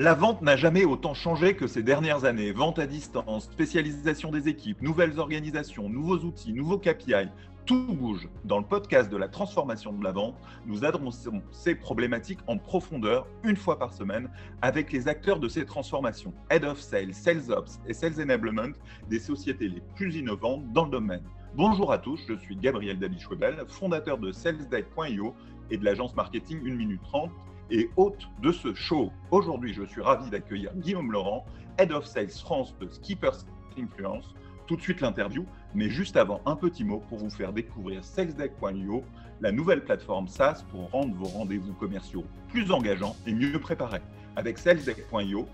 [0.00, 2.52] La vente n'a jamais autant changé que ces dernières années.
[2.52, 7.28] Vente à distance, spécialisation des équipes, nouvelles organisations, nouveaux outils, nouveaux KPI.
[7.66, 8.26] Tout bouge.
[8.46, 13.26] Dans le podcast de la transformation de la vente, nous adressons ces problématiques en profondeur
[13.44, 14.30] une fois par semaine
[14.62, 18.72] avec les acteurs de ces transformations, Head of Sales, Sales Ops et Sales Enablement
[19.10, 21.24] des sociétés les plus innovantes dans le domaine.
[21.56, 25.34] Bonjour à tous, je suis Gabriel David-Schwebel, fondateur de SalesDeck.io
[25.70, 27.30] et de l'agence marketing 1 minute 30
[27.70, 29.10] et hôte de ce show.
[29.30, 31.44] Aujourd'hui, je suis ravi d'accueillir Guillaume Laurent,
[31.78, 33.44] Head of Sales France de Skippers
[33.78, 34.34] Influence.
[34.66, 35.44] Tout de suite l'interview,
[35.74, 39.02] mais juste avant, un petit mot pour vous faire découvrir SalesDeck.io,
[39.40, 44.02] la nouvelle plateforme SaaS pour rendre vos rendez-vous commerciaux plus engageants et mieux préparés.
[44.36, 45.48] Avec SalesDeck.io,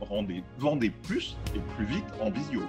[0.58, 2.60] vendez plus et plus vite en visio.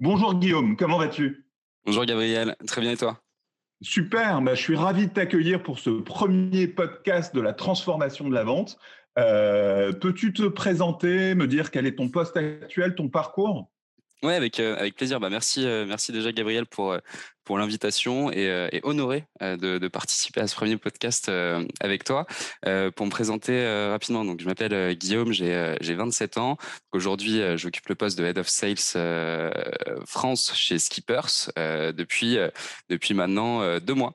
[0.00, 1.43] Bonjour Guillaume, comment vas-tu?
[1.86, 3.20] Bonjour Gabriel, très bien et toi?
[3.82, 8.34] Super, bah, je suis ravi de t'accueillir pour ce premier podcast de la transformation de
[8.34, 8.78] la vente.
[9.18, 13.70] Euh, peux-tu te présenter, me dire quel est ton poste actuel, ton parcours?
[14.22, 15.20] Oui, avec, euh, avec plaisir.
[15.20, 16.96] Bah, merci, euh, merci déjà Gabriel pour,
[17.44, 22.26] pour l'invitation et, euh, honoré euh, de, participer à ce premier podcast euh, avec toi.
[22.96, 26.56] pour me présenter rapidement, donc je m'appelle Guillaume, j'ai 27 ans.
[26.92, 28.76] Aujourd'hui, j'occupe le poste de Head of Sales
[30.06, 32.38] France chez Skippers depuis
[32.88, 34.14] depuis maintenant deux mois.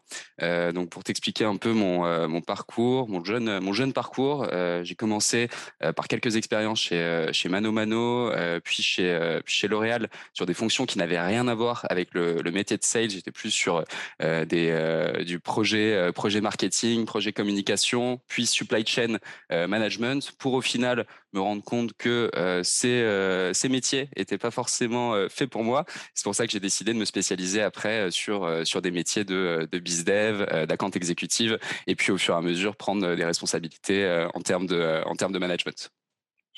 [0.73, 4.47] donc pour t'expliquer un peu mon mon parcours, mon jeune mon jeune parcours,
[4.83, 5.49] j'ai commencé
[5.95, 8.31] par quelques expériences chez chez Mano Mano,
[8.63, 12.77] puis chez chez L'Oréal sur des fonctions qui n'avaient rien à voir avec le métier
[12.77, 13.83] de sales j'étais plus sur
[14.21, 19.17] euh, des, euh, du projet, euh, projet marketing, projet communication, puis supply chain
[19.49, 22.31] management, pour au final me rendre compte que
[22.63, 25.85] ces, métiers n'étaient pas forcément faits pour moi.
[26.13, 29.79] C'est pour ça que j'ai décidé de me spécialiser après sur, des métiers de, de
[29.79, 34.67] bizdev, d'account exécutive, et puis au fur et à mesure prendre des responsabilités en termes
[34.67, 35.91] de management.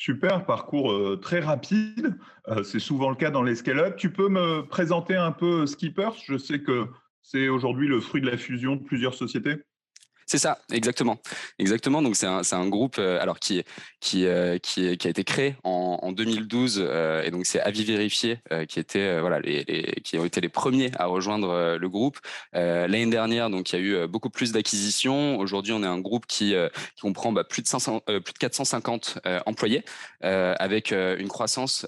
[0.03, 2.17] Super, parcours euh, très rapide.
[2.47, 3.97] Euh, c'est souvent le cas dans les scale-up.
[3.97, 6.15] Tu peux me présenter un peu Skippers?
[6.25, 6.87] Je sais que
[7.21, 9.57] c'est aujourd'hui le fruit de la fusion de plusieurs sociétés.
[10.31, 11.17] C'est ça, exactement,
[11.59, 12.01] exactement.
[12.01, 13.65] Donc c'est un, un groupe euh, alors qui
[13.99, 18.39] qui euh, qui, a été créé en, en 2012 euh, et donc c'est Avis Vérifié
[18.69, 19.65] qui était voilà les,
[20.05, 22.17] qui ont été les premiers à rejoindre le groupe
[22.53, 23.49] l'année dernière.
[23.49, 25.37] Donc il y a eu beaucoup plus d'acquisitions.
[25.37, 26.55] Aujourd'hui, on est un groupe qui,
[27.01, 29.83] comprend bah, plus de 500, plus de 450 employés
[30.21, 31.85] avec une croissance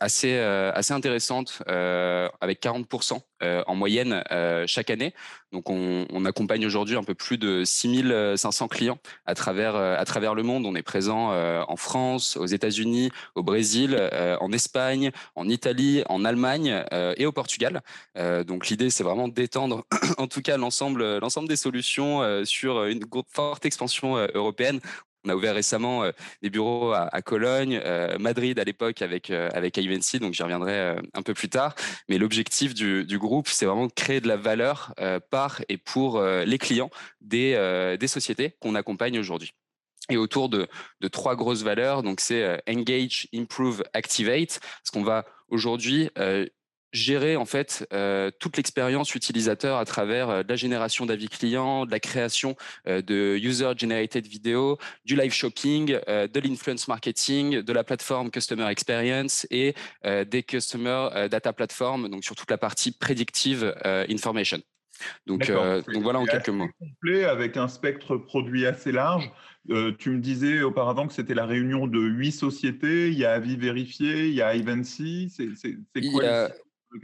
[0.00, 3.20] assez assez intéressante avec 40%
[3.66, 4.24] en moyenne
[4.66, 5.12] chaque année.
[5.52, 10.34] Donc on, accompagne aujourd'hui un peu plus de 6500 clients à travers, euh, à travers
[10.34, 10.66] le monde.
[10.66, 16.02] On est présent euh, en France, aux États-Unis, au Brésil, euh, en Espagne, en Italie,
[16.08, 16.84] en Allemagne
[17.16, 17.82] et au Portugal.
[18.46, 19.84] donc l'idée, c'est vraiment d'étendre
[20.18, 24.80] en tout cas l'ensemble, l'ensemble des solutions sur une forte expansion européenne.
[25.26, 29.50] On a ouvert récemment euh, des bureaux à, Cologne, euh, Madrid à l'époque avec euh,
[29.52, 29.76] avec
[30.20, 31.74] donc j'y reviendrai un peu plus tard.
[32.08, 34.94] Mais l'objectif du, du, groupe, c'est vraiment de créer de la valeur
[35.30, 39.52] par et pour les clients des des sociétés qu'on accompagne aujourd'hui
[40.08, 40.68] et autour de,
[41.00, 42.02] de, trois grosses valeurs.
[42.02, 44.60] Donc, c'est engage, improve, activate.
[44.84, 46.10] Ce qu'on va aujourd'hui
[46.92, 51.90] gérer en fait euh, toute l'expérience utilisateur à travers euh, la génération d'avis clients, de
[51.90, 57.84] la création euh, de user generated video, du live shopping, de l'influence marketing, de la
[57.84, 59.74] plateforme customer experience et
[60.04, 63.74] des customer data platform, donc sur toute la partie predictive
[64.08, 64.60] information.
[65.26, 66.68] Donc, donc voilà en quelques mots.
[66.78, 69.30] Complet avec un spectre produit assez large.
[69.98, 73.08] tu me disais auparavant que c'était la réunion de huit sociétés.
[73.08, 75.32] Il y a Avis Vérifié, il y a Ivancy.
[75.34, 76.50] C'est quoi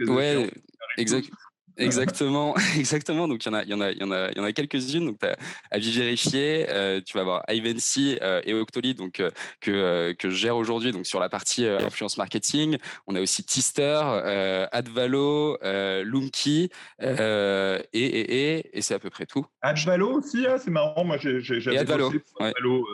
[0.01, 0.51] Ouais,
[0.99, 1.29] exact.
[1.77, 3.29] Exactement, exactement.
[3.29, 4.41] Donc il y en a, il y en a, il y en a, il y
[4.41, 5.07] en a quelques-unes.
[5.07, 5.37] Donc as
[5.71, 6.67] à vérifier.
[6.69, 10.93] Euh, tu vas avoir Ivancy euh, et Octoly, donc euh, que que je gère aujourd'hui.
[10.93, 15.59] Donc sur la partie influence marketing, on a aussi Tister, Advalo,
[16.05, 16.69] Loomkey
[17.01, 19.47] et et et, et c'est à peu près tout.
[19.63, 21.05] Advalo aussi, ah, c'est marrant.
[21.05, 22.87] Moi j'avais Advalo, Advalo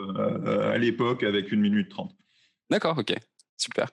[0.61, 2.15] à l'époque avec une minute trente.
[2.69, 3.13] D'accord, ok,
[3.57, 3.89] super.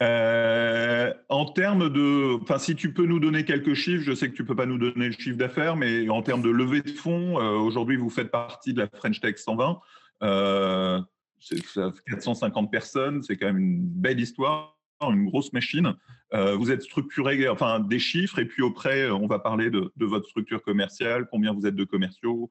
[0.00, 4.36] Euh, en termes de, enfin, si tu peux nous donner quelques chiffres, je sais que
[4.36, 7.40] tu peux pas nous donner le chiffre d'affaires, mais en termes de levée de fonds,
[7.40, 9.80] euh, aujourd'hui vous faites partie de la French Tech 120.
[10.22, 11.00] Euh,
[11.40, 11.60] c'est
[12.08, 15.94] 450 personnes, c'est quand même une belle histoire, une grosse machine.
[16.32, 20.62] Vous êtes structuré, enfin des chiffres, et puis auprès, on va parler de votre structure
[20.62, 22.50] commerciale, combien vous êtes de commerciaux,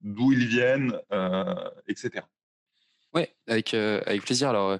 [0.00, 0.98] d'où ils viennent,
[1.86, 2.22] etc.
[3.14, 4.48] Oui, avec, avec plaisir.
[4.48, 4.76] Alors,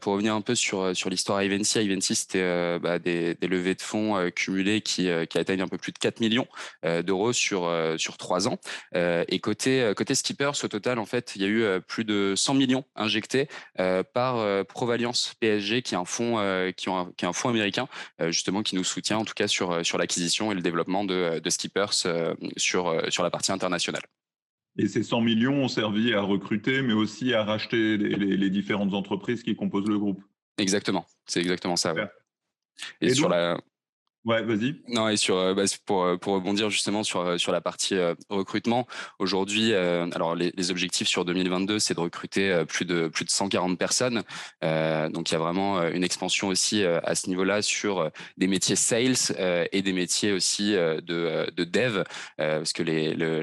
[0.00, 3.82] pour revenir un peu sur, sur l'histoire Ivency, Ivency, c'était bah, des, des, levées de
[3.82, 6.46] fonds cumulées qui, qui atteignent un peu plus de 4 millions
[6.84, 7.68] d'euros sur,
[7.98, 8.60] sur 3 ans.
[8.94, 12.54] et côté, côté Skippers, au total, en fait, il y a eu plus de 100
[12.54, 13.48] millions injectés
[14.12, 16.36] par Provalliance PSG, qui est un fonds,
[16.76, 17.88] qui, ont qui est un fonds américain,
[18.20, 21.50] justement, qui nous soutient en tout cas sur, sur l'acquisition et le développement de, de
[21.50, 21.92] Skippers
[22.56, 24.02] sur, sur la partie internationale.
[24.76, 29.42] Et ces 100 millions ont servi à recruter, mais aussi à racheter les, différentes entreprises
[29.42, 30.22] qui composent le groupe.
[30.58, 31.94] Exactement, c'est exactement ça.
[33.00, 33.60] Et, sur la
[34.24, 34.76] Ouais, vas-y.
[34.88, 37.94] Non, et sur, euh, bah, pour, euh, pour rebondir justement sur, euh, sur la partie
[38.30, 38.86] recrutement,
[39.18, 44.22] aujourd'hui, alors les, objectifs sur 2022, c'est de recruter plus de, plus de 140 personnes.
[44.62, 49.14] donc, il y a vraiment une expansion aussi à ce niveau-là sur des métiers sales
[49.72, 52.04] et des métiers aussi de, de dev.
[52.38, 52.82] parce que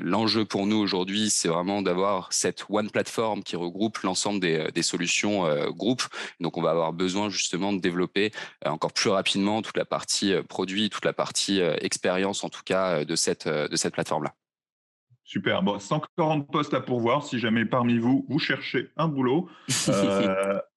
[0.02, 4.84] l'enjeu pour nous aujourd'hui, c'est vraiment d'avoir cette one platform qui regroupe l'ensemble des, des
[4.84, 6.04] solutions groupes.
[6.40, 8.32] Donc, on va avoir besoin justement de développer
[8.66, 13.00] encore plus rapidement toute la partie produit toute la partie euh, expérience, en tout cas,
[13.00, 14.34] euh, de cette, euh, de cette plateforme-là.
[15.24, 15.64] Super.
[15.64, 17.24] Bon, 140 postes à pourvoir.
[17.24, 19.50] Si jamais parmi vous, vous cherchez un boulot,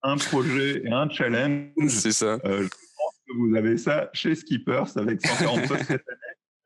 [0.03, 2.39] un projet et un challenge, c'est ça.
[2.45, 6.05] je pense que vous avez ça chez Skippers avec 140 postes cette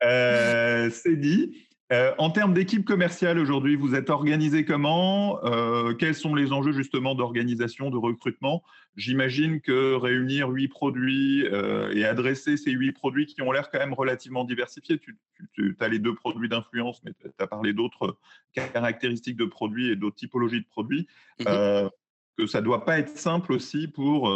[0.01, 0.89] année.
[0.91, 1.68] c'est dit.
[1.91, 5.43] Euh, en termes d'équipe commerciale aujourd'hui, vous êtes organisé comment?
[5.43, 8.63] Euh, Quels sont les enjeux justement d'organisation, de recrutement?
[8.95, 13.79] J'imagine que réunir huit produits euh, et adresser ces huit produits qui ont l'air quand
[13.79, 18.17] même relativement diversifiés, tu, as les deux produits d'influence, mais tu as parlé d'autres
[18.53, 21.07] caractéristiques de produits et d'autres typologies de produits,
[21.39, 21.89] mm-hmm.
[22.37, 24.31] que ça ne doit pas être simple aussi pour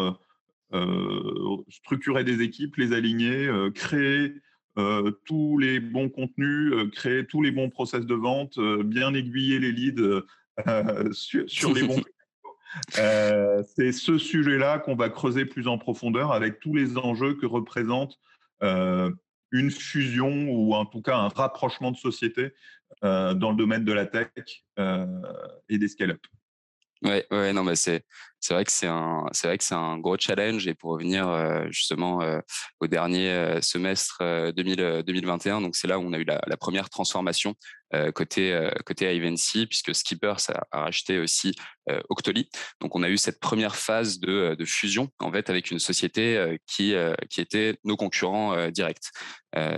[1.69, 4.33] structurer des équipes, les aligner, créer
[4.77, 9.13] euh, tous les bons contenus, euh, créer tous les bons process de vente, euh, bien
[9.13, 10.23] aiguiller les leads
[11.11, 12.01] sur, les bons.
[13.75, 18.19] c'est ce sujet-là qu'on va creuser plus en profondeur avec tous les enjeux que représente
[19.51, 22.53] une fusion ou en tout cas un rapprochement de sociétés
[23.01, 24.63] dans le domaine de la tech
[25.69, 26.21] et des scale-up.
[27.03, 28.05] Ouais, ouais, non, mais c'est
[28.43, 31.29] c'est vrai que c'est un c'est vrai que c'est un gros challenge et pour revenir
[31.29, 32.39] euh, justement euh,
[32.81, 34.21] au dernier euh, semestre
[34.53, 37.55] 2000, 2021, donc c'est là où on a eu la, première transformation
[38.15, 39.35] côté côté
[39.67, 40.33] puisque Skipper
[40.71, 41.53] a racheté aussi
[42.09, 42.49] Octoly.
[42.79, 46.57] Donc on a eu cette première phase de, de fusion en fait avec une société
[46.65, 46.95] qui
[47.29, 49.11] qui était nos concurrents directs.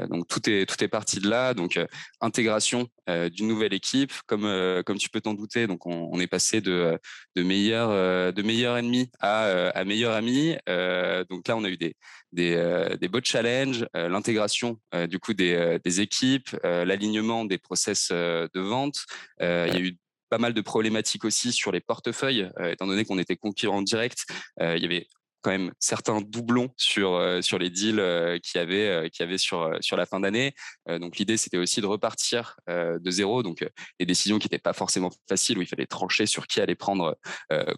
[0.09, 1.53] donc tout est tout est parti de là.
[1.53, 1.77] Donc
[2.21, 4.47] intégration d'une nouvelle équipe, comme
[4.85, 5.67] comme tu peux t'en douter.
[5.67, 6.97] Donc on, est passé de
[7.35, 10.55] de meilleurs de meilleur ennemi à, euh, meilleur ami.
[10.69, 11.95] Euh, donc là, on a eu des,
[12.31, 14.79] des, euh, beaux challenges, l'intégration
[15.09, 18.97] du coup des, des équipes, l'alignement des process de vente.
[19.39, 19.97] il y a eu
[20.29, 24.25] pas mal de problématiques aussi sur les portefeuilles, étant donné qu'on était concurrents directs.
[24.59, 25.07] il y avait
[25.45, 29.95] quand même certains doublons sur euh, sur les deals euh, euh, qui avait sur sur
[29.95, 30.55] la fin d'année.
[30.87, 33.43] donc l'idée c'était aussi de repartir de zéro.
[33.43, 33.67] Donc
[33.99, 37.17] des décisions qui n'étaient pas forcément faciles où il fallait trancher sur qui allait prendre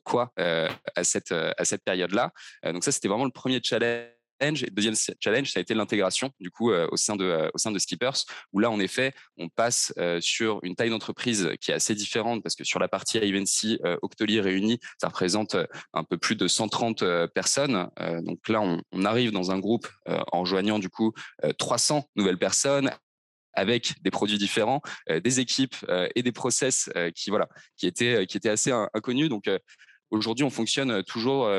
[0.04, 2.32] quoi à cette à cette période-là.
[2.64, 6.52] donc ça c'était vraiment le premier challenge et deuxième challenge, ça a été l'intégration du
[6.52, 9.50] coup euh, au sein de euh, au sein de Skippers, où là en effet on
[9.50, 13.18] passe euh, sur une taille d'entreprise qui est assez différente parce que sur la partie
[13.18, 15.56] Ivancy, Octoly réunis, ça représente
[15.94, 17.04] un peu plus de 130
[17.34, 17.90] personnes.
[18.22, 21.14] donc là on, on, arrive dans un groupe en rejoignant du coup
[21.58, 22.92] 300 nouvelles personnes
[23.54, 25.76] avec des produits différents, des équipes
[26.16, 29.30] et des process qui voilà qui étaient qui étaient assez inconnus.
[29.30, 29.46] Donc
[30.12, 31.50] aujourd'hui on fonctionne toujours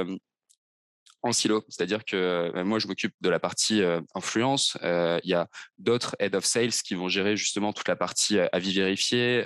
[1.23, 1.65] en silo.
[1.69, 2.17] C'est-à-dire que
[2.55, 4.77] euh, moi, je m'occupe de la partie euh, influence.
[4.83, 5.49] Euh, il y a
[5.79, 9.45] d'autres head of sales qui vont gérer justement toute la partie avis vérifié.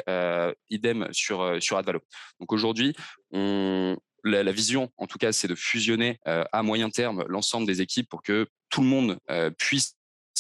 [0.71, 2.01] idem sur sur Advalo.
[2.41, 2.95] Donc aujourd'hui,
[3.33, 8.23] la, vision, en tout cas, c'est de fusionner à moyen terme l'ensemble des équipes pour
[8.23, 9.19] que tout le monde
[9.59, 9.97] puisse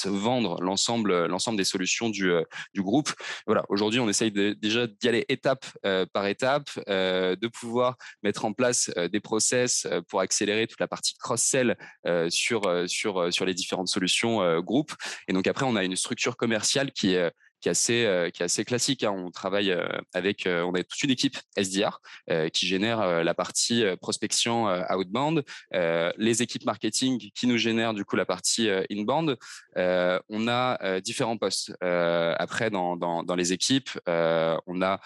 [0.07, 2.43] vendre l'ensemble l'ensemble des solutions du, euh,
[2.75, 3.13] du groupe.
[3.47, 8.45] Voilà, aujourd'hui, on essaye déjà d'y aller étape euh, par étape, euh, de pouvoir mettre
[8.45, 11.77] en place des process pour accélérer toute la partie cross-sell
[12.29, 14.93] sur sur sur les différentes solutions groupe.
[15.29, 18.42] Et donc après, on a une structure commerciale qui est qui est assez, euh, qui
[18.42, 19.04] est assez classique.
[19.04, 19.12] Hein.
[19.12, 22.00] On travaille euh, avec, euh, on a toute une équipe SDR
[22.52, 28.25] qui génère la partie prospection outbound, les équipes marketing qui nous génèrent du coup la
[28.25, 29.37] partie inbound.
[29.76, 31.73] on a différents postes.
[31.81, 35.00] après, dans, dans, dans les équipes, on a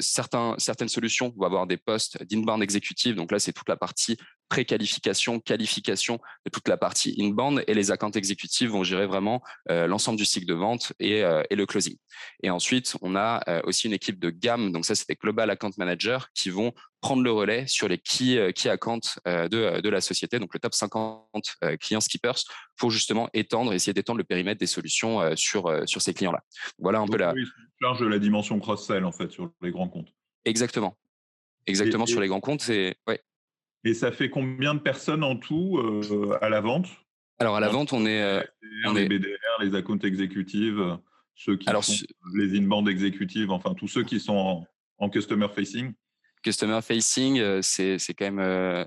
[0.00, 3.14] certains, certaines solutions vont avoir des postes d'inbound exécutif.
[3.14, 4.16] Donc là, c'est toute la partie
[4.50, 9.86] préqualification, qualification de toute la partie inbound et les accounts exécutifs vont gérer vraiment euh,
[9.86, 11.96] l'ensemble du cycle de vente et, euh, et, le closing.
[12.42, 15.48] Et ensuite, on a euh, aussi une équipe de gamme, donc ça, c'est des global
[15.50, 20.00] account managers qui vont prendre le relais sur les key, key accounts de, de la
[20.00, 22.44] société, donc le top 50 clients skippers,
[22.76, 26.42] pour justement étendre, essayer d'étendre le périmètre des solutions sur, sur ces clients-là.
[26.78, 27.34] Voilà un peu la.
[27.80, 30.12] charge de la dimension cross-sell en fait sur les grands comptes.
[30.44, 30.96] Exactement.
[31.66, 32.68] Exactement sur les grands comptes.
[32.68, 33.22] Et, ouais.
[33.84, 35.80] et ça fait combien de personnes en tout
[36.40, 36.88] à la vente?
[37.38, 38.42] Alors à la vente, on est.
[38.86, 40.98] on les BDR, les accounts exécutives,
[41.34, 41.94] ceux qui Alors, font
[42.34, 44.66] les in-band exécutives, enfin tous ceux qui sont
[44.98, 45.94] en customer facing
[46.42, 48.86] Customer facing, c'est quand même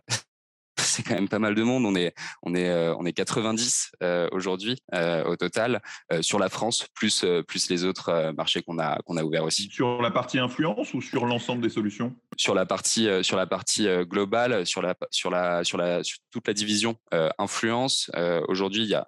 [0.77, 1.86] c'est quand même pas mal de monde.
[1.86, 3.91] On est, on est, on est 90
[4.31, 4.81] aujourd'hui
[5.25, 5.81] au total
[6.22, 9.69] sur la France, plus, plus les autres marchés qu'on a, qu'on a ouverts aussi.
[9.72, 12.15] Sur la partie influence ou sur l'ensemble des solutions?
[12.38, 16.48] Sur la partie, sur la partie globale, sur, la, sur, la, sur, la, sur toute
[16.48, 16.95] la division
[17.38, 18.12] influence.
[18.48, 19.07] aujourd'hui, il y a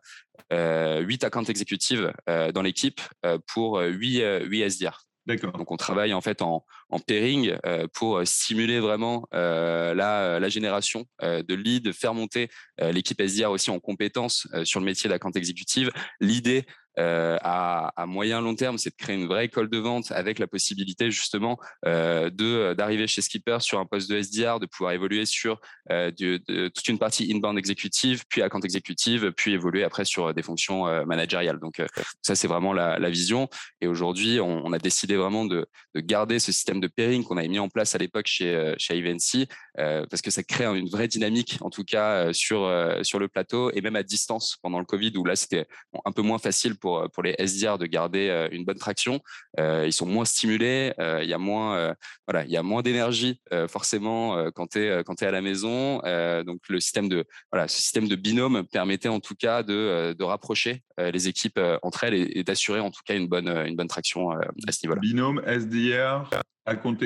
[0.99, 3.01] 8 accounts exécutives dans l'équipe
[3.47, 5.04] pour 8, 8 SDR.
[5.27, 6.63] Donc on travaille en fait en,
[7.07, 13.19] pairing euh, pour stimuler vraiment euh, la, la, génération euh, de leads, faire monter l'équipe
[13.19, 15.91] SDR aussi en compétences sur le métier d'account exécutive.
[16.19, 16.65] L'idée
[16.99, 20.39] euh, à, à, moyen long terme, c'est de créer une vraie école de vente avec
[20.39, 24.93] la possibilité justement euh, de d'arriver chez Skipper sur un poste de SDR, de pouvoir
[24.93, 25.59] évoluer sur
[25.91, 26.37] euh, de,
[26.69, 31.05] toute une partie inbound exécutive, puis account exécutive, puis évoluer après sur des fonctions euh,
[31.05, 31.59] managériales.
[31.59, 31.87] Donc euh,
[32.21, 33.49] ça, c'est vraiment la, la, vision.
[33.81, 37.37] Et aujourd'hui, on, on, a décidé vraiment de, de, garder ce système de pairing qu'on
[37.37, 41.07] avait mis en place à l'époque chez chez Ivancy, parce que ça crée une vraie
[41.07, 42.71] dynamique, en tout cas sur
[43.03, 45.67] sur le plateau et même à distance pendant le Covid, où là c'était
[46.05, 49.19] un peu moins facile pour, euh, pour les SDR de garder euh, une bonne traction.
[49.59, 51.95] Euh, ils sont moins stimulés, il y a moins,
[52.27, 55.99] voilà, il y a moins d'énergie forcément quand tu es, quand es à la maison.
[56.43, 60.23] donc le système de, voilà, ce système de binôme permettait en tout cas de, de
[60.23, 64.31] rapprocher les équipes entre elles et, d'assurer en tout cas une bonne, une bonne traction
[64.31, 65.01] à ce niveau-là.
[65.01, 66.29] Binôme SDR
[66.65, 67.03] à compte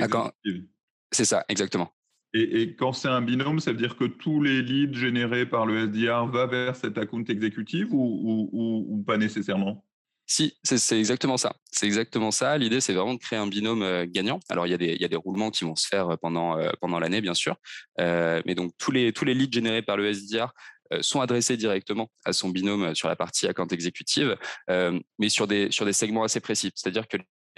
[1.11, 1.93] C'est ça, exactement.
[2.33, 5.87] Et, quand c'est un binôme, ça veut dire que tous les leads générés par le
[5.87, 9.83] SDR vont vers cet account exécutif ou, pas nécessairement?
[10.27, 11.55] Si, c'est exactement ça.
[11.71, 12.55] C'est exactement ça.
[12.59, 14.39] L'idée, c'est vraiment de créer un binôme euh, gagnant.
[14.47, 17.19] Alors, il y, a des, roulements qui vont se faire euh, pendant, euh, pendant l'année,
[17.19, 17.55] bien sûr.
[17.97, 20.53] mais donc, tous les, leads générés par le SDR
[21.01, 25.85] sont adressés directement à son binôme sur la partie account exécutive, mais sur des, sur
[25.85, 26.71] des segments assez précis.
[26.75, 27.17] C'est-à-dire que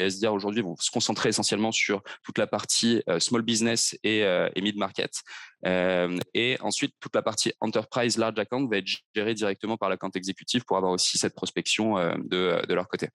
[0.10, 4.50] SDR aujourd'hui vont se concentrer essentiellement sur toute la partie euh, small business et, euh,
[4.58, 5.22] mid-market.
[5.66, 10.12] Euh, et ensuite, toute la partie enterprise large account va être gérée directement par l'account
[10.14, 13.10] exécutif pour avoir aussi cette prospection de, de leur côté.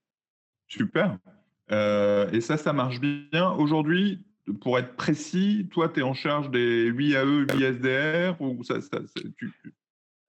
[0.68, 1.18] Super.
[1.70, 3.52] et ça, ça marche bien.
[3.52, 4.24] Aujourd'hui,
[4.60, 8.80] pour être précis, toi, tu es en charge des 8 AE, 8 SDR ou ça,
[8.80, 9.00] ça
[9.36, 9.52] tu,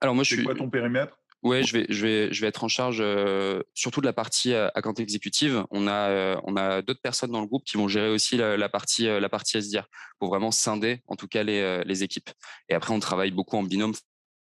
[0.01, 0.43] Alors moi, je suis.
[0.43, 1.17] quoi ton périmètre?
[1.47, 4.53] Ouais, je vais, je vais, je vais être en charge euh, surtout de la partie
[4.53, 5.63] euh, account exécutive.
[5.71, 9.05] On a, euh, a d'autres personnes dans le groupe qui vont gérer aussi la, partie,
[9.05, 9.87] la partie SDR
[10.19, 12.29] pour vraiment scinder, en tout cas, les, les équipes.
[12.67, 13.93] Et après, on travaille beaucoup en binôme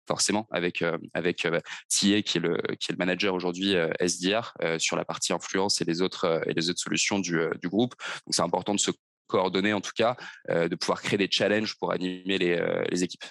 [0.09, 1.47] forcément avec avec
[1.90, 6.00] qui est le qui est le manager aujourd'hui SDR sur la partie influence et les
[6.00, 7.95] autres et les autres solutions du, du groupe.
[8.26, 8.90] Donc c'est important de se
[9.26, 10.17] coordonner en tout cas,
[10.49, 13.25] de pouvoir créer des challenges pour animer les, les équipes.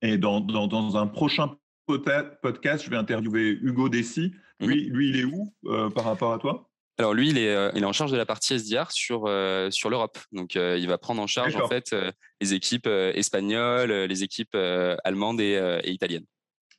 [0.00, 4.32] Et dans, dans, un prochain podcast, je vais interviewer Hugo Dessy.
[4.60, 4.68] Mhm.
[4.68, 6.68] Lui, lui il est où euh, par rapport à toi?
[6.98, 9.70] Alors lui, il est, euh, il est en charge de la partie SDR sur, euh,
[9.70, 10.18] sur l'Europe.
[10.30, 11.94] Donc il va prendre en charge en fait
[12.40, 14.56] les équipes espagnoles, les équipes
[15.04, 16.26] allemandes et, italiennes.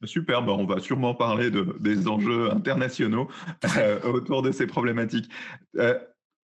[0.06, 3.30] Super, on va sûrement parler de, des enjeux internationaux
[4.04, 5.30] autour de ces problématiques.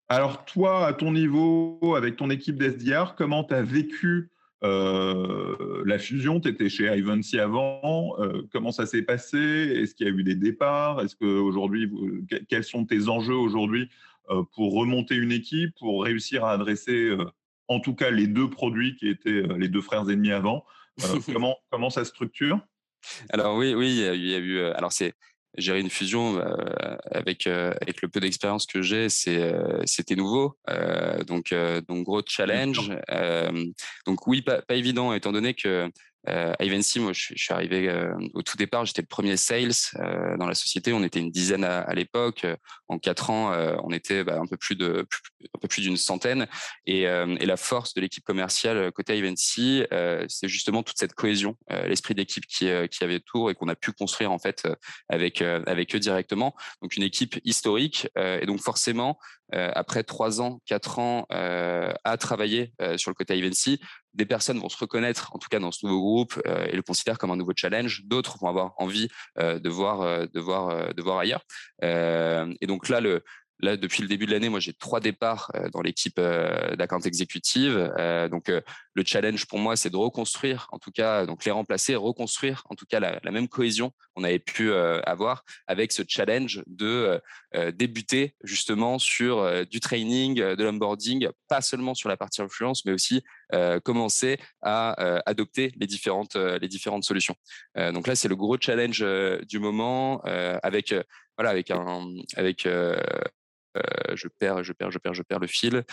[0.09, 4.31] alors toi, à ton niveau, avec ton équipe d'SDR, comment tu as vécu
[4.65, 8.15] euh, la fusion, tu étais chez Ivancy avant.
[8.19, 9.38] Euh, comment ça s'est passé?
[9.38, 11.00] Est-ce qu'il y a eu des départs?
[11.00, 11.91] Est-ce que aujourd'hui,
[12.49, 13.88] quels sont tes enjeux aujourd'hui
[14.31, 17.17] euh, pour remonter une équipe, pour réussir à adresser,
[17.69, 20.65] en tout cas, les deux produits qui étaient les deux frères ennemis avant?
[21.33, 22.59] Comment comment ça structure?
[23.31, 24.61] Alors oui, oui, il y a, il y a eu.
[24.61, 25.15] Alors c'est
[25.59, 30.17] gérer une fusion euh, avec euh, avec le peu d'expérience que j'ai, c'est euh, c'était
[30.17, 30.57] nouveau,
[31.27, 31.55] donc
[31.88, 32.91] donc gros challenge.
[34.07, 35.91] donc oui, pas, pas évident étant donné que
[36.29, 40.37] euh, Ivancy, moi, je, suis arrivé euh, au tout départ, j'étais le premier sales euh,
[40.37, 40.93] dans la société.
[40.93, 42.47] On était une dizaine à, l'époque.
[42.89, 45.07] En quatre ans, euh, on était bah, un peu plus de
[45.55, 46.47] un peu plus d'une centaine.
[46.87, 49.85] Et, et, la force de l'équipe commerciale côté Ivancy,
[50.29, 51.57] c'est justement toute cette cohésion,
[51.87, 54.67] l'esprit d'équipe qui, qui avait autour et qu'on a pu construire en fait
[55.09, 56.55] avec avec eux directement.
[56.83, 58.09] Donc une équipe historique.
[58.17, 59.19] et donc forcément,
[59.52, 63.81] après trois ans, quatre ans à travailler sur le côté Ivancy,
[64.19, 66.83] des personnes vont se reconnaître, en tout cas dans ce nouveau groupe, euh, et le
[66.83, 68.02] considèrent comme un nouveau challenge.
[68.05, 71.45] D'autres vont avoir envie euh, de voir, euh, de voir, de voir ailleurs.
[71.83, 73.23] et donc là, le,
[73.61, 77.93] là, depuis le début de l'année, moi, j'ai trois départs dans l'équipe d'account exécutive.
[78.31, 82.62] donc, le challenge pour moi, c'est de reconstruire, en tout cas, donc les remplacer, reconstruire,
[82.71, 87.21] en tout cas, la, la même cohésion qu'on avait pu avoir avec ce challenge de
[87.75, 93.23] débuter justement sur du training, de l'onboarding, pas seulement sur la partie influence, mais aussi
[93.85, 97.37] commencer à adopter les différentes, les différentes solutions.
[97.77, 99.05] donc là, c'est le gros challenge
[99.47, 100.95] du moment avec,
[101.37, 102.67] voilà, avec un, avec,
[104.15, 105.85] je perds, je perds, je perds, je perds le fil.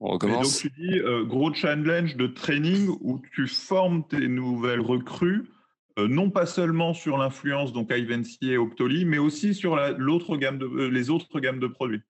[0.00, 0.62] On recommence.
[0.62, 5.50] donc tu dis gros challenge de training où tu formes tes nouvelles recrues,
[5.98, 10.86] non pas seulement sur l'influence donc Ivancy et Optoli, mais aussi sur l'autre gamme de,
[10.86, 12.02] les autres gammes de produits.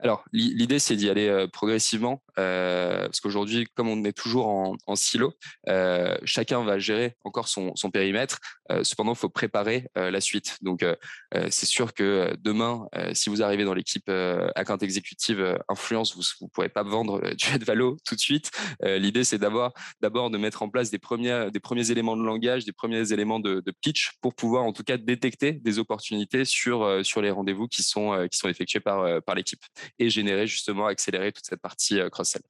[0.00, 5.34] Alors, l'idée, c'est d'y aller progressivement, parce qu'aujourd'hui, comme on est toujours en, silo,
[6.24, 8.38] chacun va gérer encore son, périmètre.
[8.82, 10.56] cependant, il faut préparer la suite.
[10.62, 10.84] Donc,
[11.50, 14.10] c'est sûr que demain, si vous arrivez dans l'équipe
[14.54, 18.50] account exécutive influence, vous ne pourrez pas vendre du head valo tout de suite.
[18.82, 19.72] l'idée, c'est d'abord
[20.30, 21.50] de mettre en place des premiers,
[21.90, 25.78] éléments de langage, des premiers éléments de, pitch pour pouvoir, en tout cas, détecter des
[25.78, 26.86] opportunités sur,
[27.20, 29.62] les rendez-vous qui sont, effectués par l'équipe
[29.98, 32.42] et générer justement, accélérer toute cette partie euh, cross-sell.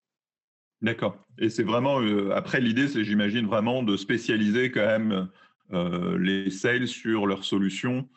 [0.83, 1.17] D'accord.
[1.39, 5.29] Et c'est vraiment, euh, après l'idée, c'est j'imagine vraiment de spécialiser quand même
[5.73, 8.09] euh, les sales sur leurs solutions,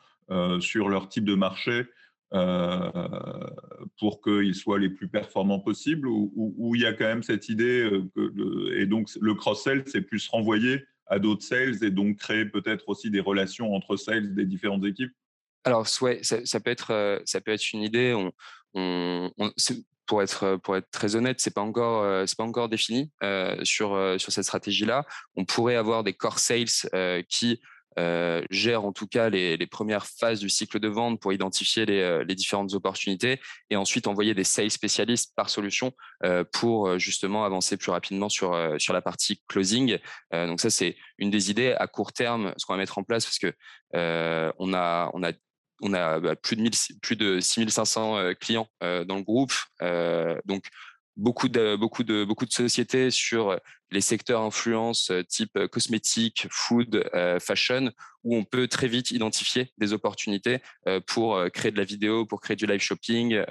[0.59, 1.87] sur leur type de marché,
[3.97, 7.89] pour qu'ils soient les plus performants possibles, ou, il y a quand même cette idée,
[8.15, 12.87] que et donc le cross-sell, c'est plus renvoyer à d'autres sales et donc créer peut-être
[12.89, 15.13] aussi des relations entre sales des différentes équipes?
[15.63, 18.13] Alors, ouais, ça, peut être, ça peut être une idée.
[18.13, 18.31] On,
[18.73, 19.31] on,
[20.09, 23.11] pour être pour être très honnête, c'est pas encore c'est pas encore défini
[23.63, 25.05] sur sur cette stratégie-là.
[25.35, 26.65] On pourrait avoir des core sales
[27.29, 27.61] qui
[28.49, 32.23] gèrent en tout cas les, les, premières phases du cycle de vente pour identifier les,
[32.23, 35.91] les, différentes opportunités et ensuite envoyer des sales spécialistes par solution
[36.53, 39.97] pour justement avancer plus rapidement sur, sur la partie closing.
[40.31, 43.25] donc ça, c'est une des idées à court terme, ce qu'on va mettre en place
[43.25, 43.53] parce que
[43.93, 45.33] on, a, on a
[45.81, 46.69] on a bah, plus de,
[47.01, 49.53] plus de 6500 euh, clients dans le groupe.
[50.45, 50.65] Donc,
[51.17, 53.59] beaucoup de, beaucoup, de, beaucoup de sociétés sur
[53.91, 57.91] les secteurs influence type cosmétique, food, fashion,
[58.23, 60.59] où on peut très vite identifier des opportunités
[61.07, 63.41] pour créer de la vidéo, pour créer du live shopping,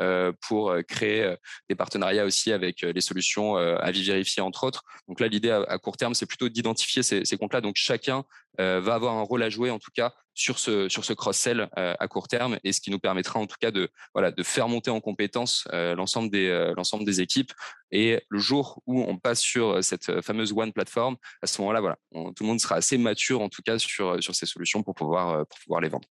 [0.46, 1.35] pour créer
[1.68, 4.85] des partenariats aussi avec les solutions à vérifier, entre autres.
[5.09, 7.61] Donc là, l'idée à court terme, c'est plutôt d'identifier ces, ces comptes-là.
[7.61, 8.24] Donc chacun
[8.59, 12.09] va avoir un rôle à jouer, en tout cas, sur ce, sur ce cross-sell à
[12.09, 14.90] court terme, et ce qui nous permettra en tout cas de, voilà, de faire monter
[14.90, 17.53] en compétence l'ensemble des, l'ensemble des équipes.
[17.90, 21.96] Et le jour où on passe sur cette fameuse One Platform, à ce moment-là, voilà,
[22.12, 25.46] tout le monde sera assez mature en tout cas sur, sur ces solutions pour pouvoir,
[25.46, 26.09] pour pouvoir les vendre.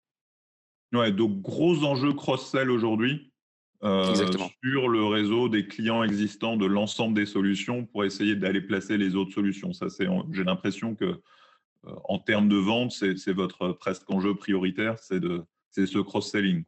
[0.93, 3.33] Ouais, donc gros enjeux cross-sell aujourd'hui
[3.85, 4.15] euh,
[4.65, 9.15] sur le réseau des clients existants de l'ensemble des solutions pour essayer d'aller placer les
[9.15, 9.75] autres solutions.
[9.75, 11.21] Ça, c'est, j'ai l'impression que euh,
[12.05, 16.65] en termes de vente, c'est, votre presque enjeu prioritaire, c'est de, c'est ce cross-selling.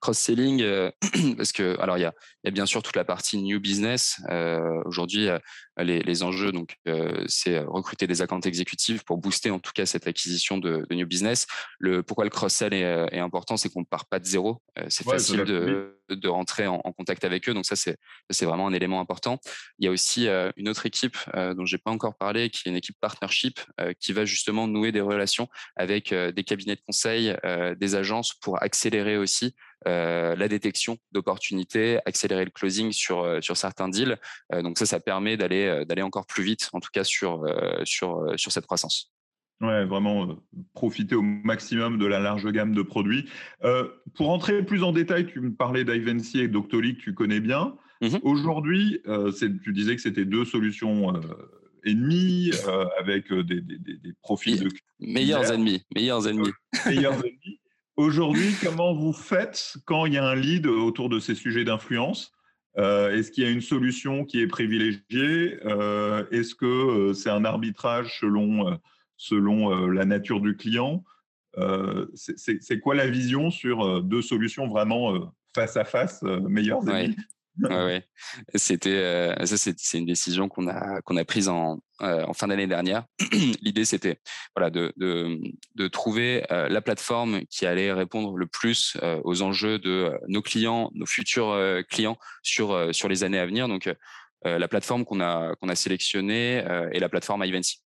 [0.00, 0.90] Cross-selling, euh,
[1.36, 4.20] parce que alors il y a, y a, bien sûr toute la partie new business.
[4.30, 5.38] Euh, Aujourd'hui, euh,
[5.84, 9.86] les, les, enjeux, donc euh, c'est recruter des accounts exécutifs pour booster en tout cas
[9.86, 11.46] cette acquisition de, de new business.
[11.78, 14.62] Le pourquoi le cross-sell est, est, important, c'est qu'on ne part pas de zéro.
[14.88, 17.96] c'est facile de, de, rentrer en, en, contact avec eux, donc ça c'est
[18.30, 19.38] c'est vraiment un élément important.
[19.78, 22.76] Il y a aussi une autre équipe dont j'ai pas encore parlé, qui est une
[22.76, 23.60] équipe partnership
[23.98, 27.36] qui va justement nouer des relations avec des cabinets de conseil,
[27.78, 29.54] des agences pour accélérer aussi
[29.86, 34.18] euh, la détection d'opportunités, accélérer le closing sur, euh, sur certains deals.
[34.52, 37.44] Euh, donc ça, ça permet d'aller d'aller encore plus vite, en tout cas sur,
[37.84, 39.12] sur, sur cette croissance.
[39.60, 40.36] Ouais, vraiment
[40.74, 43.28] profiter au maximum de la large gamme de produits.
[44.14, 47.76] pour entrer plus en détail, tu me parlais d'Ivancy et Doctolib que tu connais bien.
[48.00, 49.02] Mmh Aujourd'hui,
[49.62, 51.12] tu disais que c'était deux solutions
[51.84, 52.52] ennemies
[52.98, 56.52] avec des, des, des, profils de meilleurs ennemis, meilleurs ennemis.
[56.86, 57.59] meilleurs ennemis.
[58.00, 62.32] Aujourd'hui, comment vous faites quand il y a un lead autour de ces sujets d'influence?
[62.78, 65.58] Euh, Est-ce qu'il y a une solution qui est privilégiée?
[65.66, 68.78] Euh, Est-ce que euh, c'est un arbitrage selon,
[69.18, 71.04] selon la nature du client?
[72.14, 77.10] C'est quoi la vision sur deux solutions vraiment face à face, meilleures ouais.
[77.62, 78.04] ouais,
[78.54, 82.66] C'était ça, c'est une décision qu'on a qu'on a prise en, euh, en fin d'année
[82.66, 83.04] dernière.
[83.60, 84.20] L'idée, c'était
[84.56, 85.38] voilà, de, de,
[85.74, 90.40] de trouver euh, la plateforme qui allait répondre le plus euh, aux enjeux de nos
[90.40, 91.54] clients, nos futurs
[91.90, 93.68] clients sur, sur les années à venir.
[93.68, 93.92] Donc,
[94.44, 97.82] la plateforme qu'on a, qu'on a sélectionnée est la plateforme Ivancy.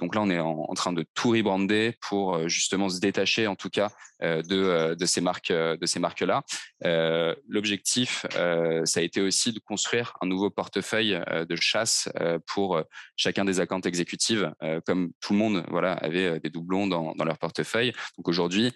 [0.00, 3.70] donc là, on est en, train de tout rebrander pour justement se détacher, en tout
[3.70, 3.90] cas,
[4.24, 6.42] de, de ces marques de ces marques là.
[7.48, 12.08] L'objectif, ça a été aussi de construire un nouveau portefeuille de chasse
[12.46, 12.82] pour
[13.16, 14.52] chacun des accounts exécutives,
[14.86, 17.92] comme tout le monde voilà avait des doublons dans, dans leur portefeuille.
[18.16, 18.72] Donc aujourd'hui,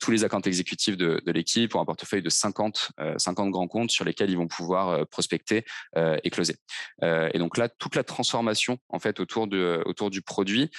[0.00, 3.90] tous les accounts exécutifs de, de l'équipe ont un portefeuille de 50 50 grands comptes
[3.90, 5.64] sur lesquels ils vont pouvoir prospecter
[5.96, 6.56] et closer.
[7.02, 10.70] et donc là, toute la transformation en fait autour de autour du produit,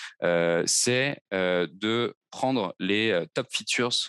[0.65, 4.04] c'est de prendre les euh, top features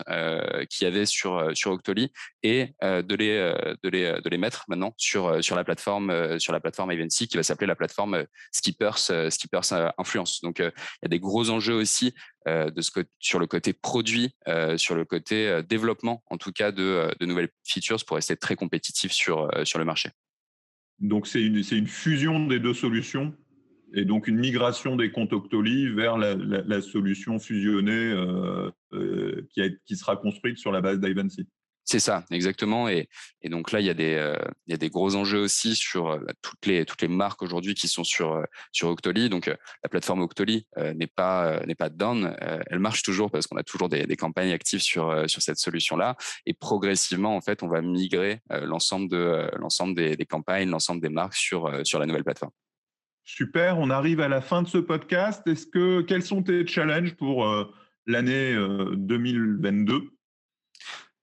[0.71, 4.95] qu'il y avait sur, sur Octoly et de, les, de, les, de les mettre maintenant
[4.97, 10.41] sur, sur la plateforme sur la plateforme qui va s'appeler la plateforme Skippers, Skippers Influence.
[10.43, 12.15] Donc, il y a des gros enjeux aussi
[12.47, 14.35] de ce sur le côté produit,
[14.77, 19.13] sur le côté développement, en tout cas, de, de nouvelles features pour rester très compétitif
[19.13, 20.11] sur, sur le marché.
[20.99, 23.35] Donc, c'est une, une fusion des deux solutions?
[23.97, 29.49] Et donc une migration des comptes Octoly vers la, solution fusionnée euh, euh,
[29.87, 31.49] qui, sera construite sur la base d'Ivancy.
[31.89, 32.89] C'est ça, exactement.
[32.89, 33.09] Et,
[33.45, 36.21] donc là, il y, a des, euh, il y a des gros enjeux aussi sur
[36.43, 39.31] toutes, les, toutes les marques aujourd'hui qui sont sur, sur Octoly.
[39.31, 42.37] Donc la plateforme Octoly n'est pas, n'est pas down.
[42.41, 46.17] elle marche toujours parce qu'on a toujours des, campagnes actives sur, cette solution-là.
[46.45, 51.37] Et progressivement, en fait, on va migrer l'ensemble, de, l'ensemble des, campagnes, l'ensemble des marques
[51.37, 52.53] sur la nouvelle plateforme.
[53.29, 55.45] Super, on arrive à la fin de ce podcast.
[55.49, 57.65] Est-ce que quels sont tes challenges pour euh,
[58.07, 58.55] l'année
[58.95, 60.01] 2022 euh,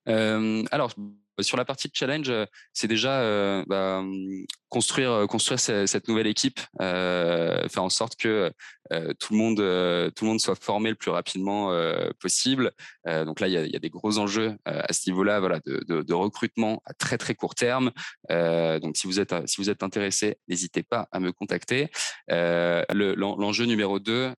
[0.08, 0.92] euh, Alors,
[1.40, 2.30] sur la partie challenge,
[2.74, 4.04] c'est déjà bah,
[4.74, 8.50] construire construire cette nouvelle équipe, faire en sorte que
[8.92, 12.72] euh, tout le monde euh, tout le monde soit formé le plus rapidement euh, possible.
[13.06, 16.94] donc là, il y a, des gros enjeux à ce niveau-là, voilà, de, recrutement à
[16.94, 17.90] très très court terme.
[18.30, 21.88] donc si vous êtes si vous êtes intéressé, n'hésitez pas à me contacter.
[22.28, 24.32] L'enjeu numéro deux,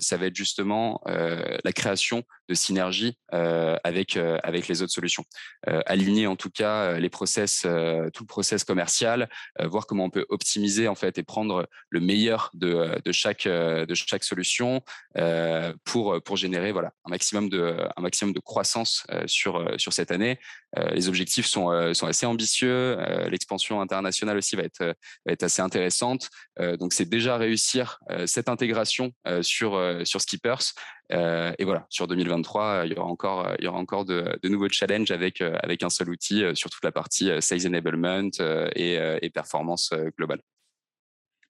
[0.00, 5.24] ça va être justement la création de synergie avec avec les autres solutions.
[5.86, 9.28] aligner en tout cas les process, tout le process commercial,
[9.60, 13.94] voir comment on peut optimiser en fait et prendre le meilleur de, de chaque de
[13.94, 14.82] chaque solution
[15.16, 19.76] euh, pour, pour générer voilà, un, maximum de, un maximum de croissance euh, sur, euh,
[19.78, 20.38] sur cette année.
[20.92, 22.98] les objectifs sont, sont assez ambitieux.
[23.30, 24.84] L'expansion internationale aussi va être,
[25.24, 26.28] va être assez intéressante.
[26.78, 30.74] donc, c'est déjà réussir cette intégration sur, sur Skippers.
[31.10, 34.68] Et voilà, sur 2023, il y aura encore, il y aura encore de, de nouveaux
[34.68, 38.30] challenges avec, avec un seul outil sur toute la partie sales enablement
[38.74, 40.40] et, et performance globale.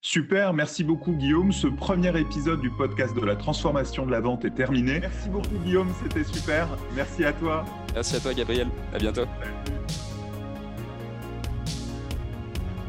[0.01, 1.51] Super, merci beaucoup Guillaume.
[1.51, 5.01] Ce premier épisode du podcast de la transformation de la vente est terminé.
[5.01, 6.69] Merci beaucoup Guillaume, c'était super.
[6.95, 7.65] Merci à toi.
[7.95, 8.69] Merci à toi Gabriel.
[8.95, 9.25] À bientôt.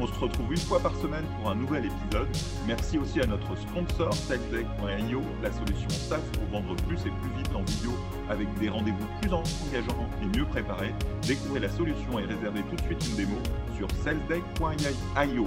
[0.02, 2.28] On se retrouve une fois par semaine pour un nouvel épisode.
[2.66, 7.54] Merci aussi à notre sponsor SalesDeck.io, la solution SaaS pour vendre plus et plus vite
[7.54, 7.92] en vidéo
[8.30, 10.94] avec des rendez-vous plus engageants et mieux préparés.
[11.26, 13.36] Découvrez la solution et réservez tout de suite une démo
[13.76, 15.46] sur salesdeck.io.